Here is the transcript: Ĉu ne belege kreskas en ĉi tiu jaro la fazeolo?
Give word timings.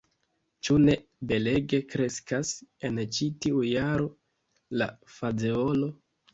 Ĉu 0.67 0.77
ne 0.87 0.95
belege 1.31 1.81
kreskas 1.91 2.55
en 2.91 2.99
ĉi 3.19 3.29
tiu 3.45 3.63
jaro 3.69 4.11
la 4.83 4.91
fazeolo? 5.21 5.95